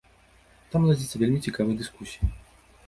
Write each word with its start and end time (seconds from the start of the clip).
Там 0.71 0.81
ладзяцца 0.89 1.21
вельмі 1.25 1.39
цікавыя 1.49 1.75
дыскусіі. 1.85 2.33